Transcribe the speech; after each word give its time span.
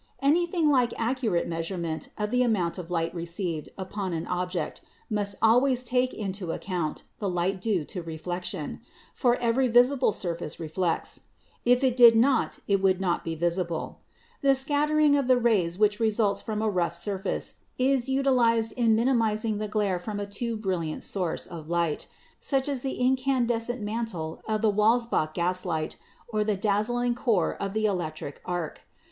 Anything 0.19 0.71
like 0.71 0.99
accurate 0.99 1.47
measurement 1.47 2.07
of 2.17 2.31
the 2.31 2.41
amount 2.41 2.79
of 2.79 2.89
light 2.89 3.13
received 3.13 3.69
upon 3.77 4.13
an 4.13 4.25
object 4.25 4.81
must 5.11 5.35
always 5.43 5.83
take 5.83 6.11
into 6.11 6.51
ac 6.51 6.53
REFLECTION 6.63 6.73
AND 6.75 6.87
REFRACTION 6.87 6.93
85 6.95 6.95
count 6.95 7.19
the 7.19 7.29
light 7.29 7.61
due 7.61 7.85
to 7.85 8.01
reflection— 8.01 8.81
for 9.21 9.35
every 9.35 9.67
visible 9.67 10.11
surface 10.11 10.59
reflects; 10.59 11.19
if 11.65 11.83
it 11.83 11.95
did 11.95 12.15
not 12.15 12.57
it 12.67 12.81
would 12.81 12.99
not 12.99 13.23
be 13.23 13.35
visible. 13.35 13.99
The 14.41 14.55
scatter 14.55 14.97
ing 14.97 15.15
of 15.15 15.27
the 15.27 15.37
rays 15.37 15.77
which 15.77 15.99
results 15.99 16.41
from 16.41 16.63
a 16.63 16.67
rough 16.71 16.95
surface 16.95 17.53
is 17.77 18.09
utilized 18.09 18.71
in 18.71 18.95
minimizing 18.95 19.59
the 19.59 19.67
glare 19.67 19.99
from 19.99 20.19
a 20.19 20.25
too 20.25 20.57
brilliant 20.57 21.03
source 21.03 21.45
of 21.45 21.69
light, 21.69 22.07
such 22.39 22.67
as 22.67 22.81
the 22.81 22.95
incandescent 22.99 23.83
mantle 23.83 24.41
of 24.47 24.63
the 24.63 24.73
Welsbach 24.73 25.35
gaslight 25.35 25.97
or 26.27 26.43
the 26.43 26.57
dazzling 26.57 27.13
core 27.13 27.53
of 27.57 27.73
the 27.73 27.85
electric 27.85 28.41
arc. 28.45 28.81